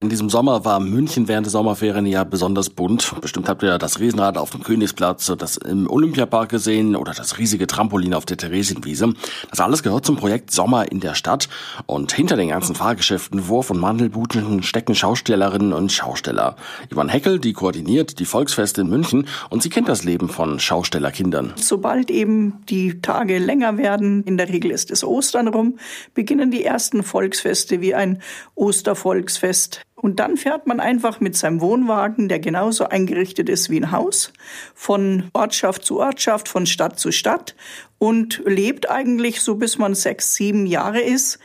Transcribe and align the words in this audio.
In 0.00 0.10
diesem 0.10 0.30
Sommer 0.30 0.64
war 0.64 0.78
München 0.78 1.26
während 1.26 1.46
der 1.46 1.50
Sommerferien 1.50 2.06
ja 2.06 2.22
besonders 2.22 2.70
bunt. 2.70 3.20
Bestimmt 3.20 3.48
habt 3.48 3.64
ihr 3.64 3.78
das 3.78 3.98
Riesenrad 3.98 4.38
auf 4.38 4.50
dem 4.50 4.62
Königsplatz, 4.62 5.32
das 5.36 5.56
im 5.56 5.90
Olympiapark 5.90 6.50
gesehen 6.50 6.94
oder 6.94 7.14
das 7.14 7.38
riesige 7.38 7.66
Trampolin 7.66 8.14
auf 8.14 8.24
der 8.24 8.36
Theresienwiese. 8.36 9.14
Das 9.50 9.58
alles 9.58 9.82
gehört 9.82 10.06
zum 10.06 10.14
Projekt 10.14 10.52
Sommer 10.52 10.92
in 10.92 11.00
der 11.00 11.16
Stadt. 11.16 11.48
Und 11.86 12.12
hinter 12.12 12.36
den 12.36 12.50
ganzen 12.50 12.76
Fahrgeschäften, 12.76 13.48
Wurf- 13.48 13.70
und 13.70 13.80
Mandelbuten 13.80 14.62
stecken 14.62 14.94
Schaustellerinnen 14.94 15.72
und 15.72 15.90
Schausteller. 15.90 16.54
Yvonne 16.94 17.10
Heckel, 17.10 17.40
die 17.40 17.52
koordiniert 17.52 18.20
die 18.20 18.24
Volksfeste 18.24 18.82
in 18.82 18.90
München 18.90 19.26
und 19.50 19.64
sie 19.64 19.68
kennt 19.68 19.88
das 19.88 20.04
Leben 20.04 20.28
von 20.28 20.60
Schaustellerkindern. 20.60 21.54
Sobald 21.56 22.12
eben 22.12 22.64
die 22.68 23.00
Tage 23.00 23.38
länger 23.38 23.78
werden, 23.78 24.22
in 24.22 24.36
der 24.36 24.48
Regel 24.48 24.70
ist 24.70 24.92
es 24.92 25.02
Ostern 25.02 25.48
rum, 25.48 25.76
beginnen 26.14 26.52
die 26.52 26.62
ersten 26.62 27.02
Volksfeste 27.02 27.80
wie 27.80 27.96
ein 27.96 28.22
Ostervolksfest 28.54 29.82
und 30.00 30.20
dann 30.20 30.36
fährt 30.36 30.66
man 30.66 30.78
einfach 30.78 31.20
mit 31.20 31.36
seinem 31.36 31.60
Wohnwagen, 31.60 32.28
der 32.28 32.38
genauso 32.38 32.88
eingerichtet 32.88 33.48
ist 33.48 33.68
wie 33.68 33.80
ein 33.80 33.90
Haus, 33.90 34.32
von 34.74 35.30
Ortschaft 35.32 35.84
zu 35.84 35.98
Ortschaft, 36.00 36.48
von 36.48 36.66
Stadt 36.66 36.98
zu 36.98 37.10
Stadt 37.10 37.56
und 37.98 38.40
lebt 38.46 38.90
eigentlich 38.90 39.40
so 39.40 39.56
bis 39.56 39.76
man 39.76 39.94
sechs, 39.94 40.34
sieben 40.34 40.66
Jahre 40.66 41.00
ist, 41.00 41.38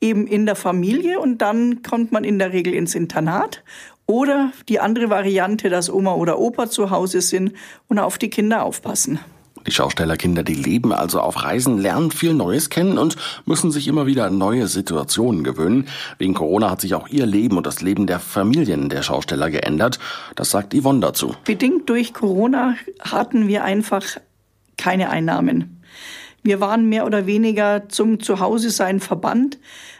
eben 0.00 0.26
in 0.26 0.44
der 0.44 0.56
Familie 0.56 1.20
und 1.20 1.38
dann 1.38 1.82
kommt 1.82 2.10
man 2.10 2.24
in 2.24 2.38
der 2.38 2.52
Regel 2.52 2.74
ins 2.74 2.94
Internat 2.94 3.62
oder 4.06 4.52
die 4.68 4.80
andere 4.80 5.08
Variante, 5.08 5.68
dass 5.68 5.88
Oma 5.88 6.14
oder 6.14 6.40
Opa 6.40 6.68
zu 6.68 6.90
Hause 6.90 7.20
sind 7.20 7.52
und 7.86 8.00
auf 8.00 8.18
die 8.18 8.30
Kinder 8.30 8.64
aufpassen. 8.64 9.20
Die 9.66 9.72
Schaustellerkinder, 9.72 10.42
die 10.42 10.54
leben 10.54 10.92
also 10.92 11.20
auf 11.20 11.42
Reisen, 11.42 11.78
lernen 11.78 12.10
viel 12.10 12.34
Neues 12.34 12.70
kennen 12.70 12.98
und 12.98 13.16
müssen 13.44 13.70
sich 13.70 13.88
immer 13.88 14.06
wieder 14.06 14.30
neue 14.30 14.66
Situationen 14.66 15.44
gewöhnen. 15.44 15.88
Wegen 16.18 16.34
Corona 16.34 16.70
hat 16.70 16.80
sich 16.80 16.94
auch 16.94 17.08
ihr 17.08 17.26
Leben 17.26 17.56
und 17.56 17.66
das 17.66 17.82
Leben 17.82 18.06
der 18.06 18.20
Familien 18.20 18.88
der 18.88 19.02
Schausteller 19.02 19.50
geändert. 19.50 19.98
Das 20.34 20.50
sagt 20.50 20.74
Yvonne 20.74 21.00
dazu. 21.00 21.34
Bedingt 21.44 21.88
durch 21.88 22.14
Corona 22.14 22.74
hatten 23.00 23.48
wir 23.48 23.64
einfach 23.64 24.04
keine 24.76 25.10
Einnahmen. 25.10 25.82
Wir 26.42 26.60
waren 26.60 26.88
mehr 26.88 27.04
oder 27.04 27.26
weniger 27.26 27.88
zum 27.88 28.20
Zuhause 28.20 28.70
sein 28.70 28.98
verbannt, 29.00 29.58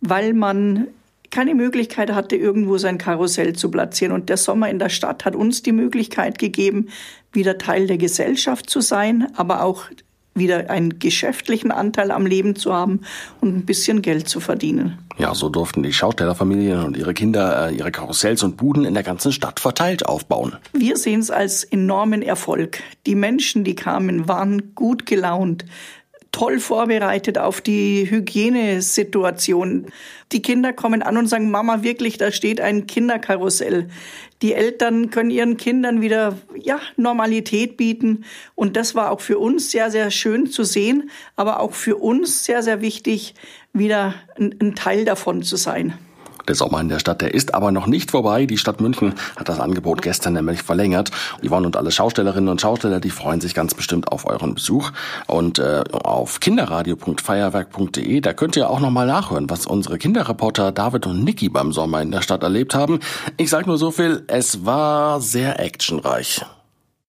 weil 0.00 0.32
man 0.32 0.88
keine 1.32 1.54
Möglichkeit 1.56 2.12
hatte, 2.12 2.36
irgendwo 2.36 2.78
sein 2.78 2.98
Karussell 2.98 3.54
zu 3.54 3.70
platzieren. 3.70 4.12
Und 4.12 4.28
der 4.28 4.36
Sommer 4.36 4.68
in 4.70 4.78
der 4.78 4.90
Stadt 4.90 5.24
hat 5.24 5.34
uns 5.34 5.62
die 5.62 5.72
Möglichkeit 5.72 6.38
gegeben, 6.38 6.90
wieder 7.32 7.58
Teil 7.58 7.88
der 7.88 7.98
Gesellschaft 7.98 8.70
zu 8.70 8.80
sein, 8.80 9.26
aber 9.34 9.64
auch 9.64 9.86
wieder 10.34 10.70
einen 10.70 10.98
geschäftlichen 10.98 11.72
Anteil 11.72 12.10
am 12.10 12.26
Leben 12.26 12.56
zu 12.56 12.72
haben 12.72 13.00
und 13.40 13.54
ein 13.54 13.66
bisschen 13.66 14.02
Geld 14.02 14.28
zu 14.28 14.40
verdienen. 14.40 14.98
Ja, 15.18 15.34
so 15.34 15.48
durften 15.48 15.82
die 15.82 15.92
Schaustellerfamilien 15.92 16.84
und 16.84 16.96
ihre 16.96 17.12
Kinder 17.12 17.68
äh, 17.68 17.74
ihre 17.74 17.90
Karussells 17.90 18.42
und 18.42 18.56
Buden 18.56 18.84
in 18.84 18.94
der 18.94 19.02
ganzen 19.02 19.32
Stadt 19.32 19.60
verteilt 19.60 20.06
aufbauen. 20.06 20.56
Wir 20.72 20.96
sehen 20.96 21.20
es 21.20 21.30
als 21.30 21.64
enormen 21.64 22.22
Erfolg. 22.22 22.82
Die 23.06 23.14
Menschen, 23.14 23.64
die 23.64 23.74
kamen, 23.74 24.26
waren 24.26 24.74
gut 24.74 25.04
gelaunt 25.04 25.66
toll 26.32 26.58
vorbereitet 26.58 27.38
auf 27.38 27.60
die 27.60 28.10
Hygienesituation. 28.10 29.86
Die 30.32 30.42
Kinder 30.42 30.72
kommen 30.72 31.02
an 31.02 31.18
und 31.18 31.28
sagen, 31.28 31.50
Mama, 31.50 31.82
wirklich, 31.82 32.16
da 32.16 32.32
steht 32.32 32.60
ein 32.60 32.86
Kinderkarussell. 32.86 33.88
Die 34.40 34.54
Eltern 34.54 35.10
können 35.10 35.30
ihren 35.30 35.56
Kindern 35.58 36.00
wieder, 36.00 36.36
ja, 36.58 36.80
Normalität 36.96 37.76
bieten. 37.76 38.24
Und 38.54 38.76
das 38.76 38.94
war 38.94 39.12
auch 39.12 39.20
für 39.20 39.38
uns 39.38 39.70
sehr, 39.70 39.90
sehr 39.90 40.10
schön 40.10 40.46
zu 40.46 40.64
sehen, 40.64 41.10
aber 41.36 41.60
auch 41.60 41.74
für 41.74 41.96
uns 41.96 42.44
sehr, 42.44 42.62
sehr 42.62 42.80
wichtig, 42.80 43.34
wieder 43.72 44.14
ein, 44.36 44.54
ein 44.60 44.74
Teil 44.74 45.04
davon 45.04 45.42
zu 45.42 45.56
sein. 45.56 45.94
Der 46.48 46.54
Sommer 46.54 46.80
in 46.80 46.88
der 46.88 46.98
Stadt, 46.98 47.20
der 47.20 47.34
ist 47.34 47.54
aber 47.54 47.70
noch 47.70 47.86
nicht 47.86 48.10
vorbei. 48.10 48.46
Die 48.46 48.58
Stadt 48.58 48.80
München 48.80 49.14
hat 49.36 49.48
das 49.48 49.60
Angebot 49.60 50.02
gestern 50.02 50.34
nämlich 50.34 50.62
verlängert. 50.62 51.10
Yvonne 51.42 51.66
und 51.66 51.76
alle 51.76 51.90
Schaustellerinnen 51.90 52.48
und 52.48 52.60
Schausteller, 52.60 53.00
die 53.00 53.10
freuen 53.10 53.40
sich 53.40 53.54
ganz 53.54 53.74
bestimmt 53.74 54.10
auf 54.10 54.26
euren 54.26 54.54
Besuch. 54.54 54.90
Und 55.26 55.58
äh, 55.58 55.84
auf 55.92 56.40
kinderradio.feierwerk.de, 56.40 58.20
da 58.20 58.32
könnt 58.32 58.56
ihr 58.56 58.70
auch 58.70 58.80
nochmal 58.80 59.06
nachhören, 59.06 59.50
was 59.50 59.66
unsere 59.66 59.98
Kinderreporter 59.98 60.72
David 60.72 61.06
und 61.06 61.24
Niki 61.24 61.48
beim 61.48 61.72
Sommer 61.72 62.02
in 62.02 62.10
der 62.10 62.22
Stadt 62.22 62.42
erlebt 62.42 62.74
haben. 62.74 63.00
Ich 63.36 63.50
sag 63.50 63.66
nur 63.66 63.78
so 63.78 63.90
viel, 63.90 64.24
es 64.26 64.64
war 64.64 65.20
sehr 65.20 65.60
actionreich. 65.60 66.44